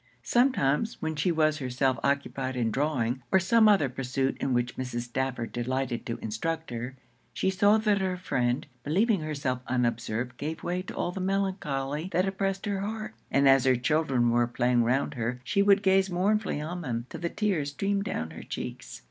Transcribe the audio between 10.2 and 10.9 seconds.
gave way